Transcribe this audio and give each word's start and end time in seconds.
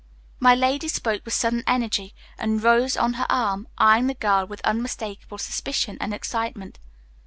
My 0.39 0.55
lady 0.55 0.87
spoke 0.87 1.23
with 1.25 1.35
sudden 1.35 1.63
energy 1.67 2.15
and 2.39 2.63
rose 2.63 2.97
on 2.97 3.13
her 3.13 3.27
arm, 3.29 3.67
eyeing 3.77 4.07
the 4.07 4.15
girl 4.15 4.47
with 4.47 4.59
unmistakable 4.65 5.37
suspicion 5.37 5.99
and 6.01 6.11
excitement. 6.11 6.79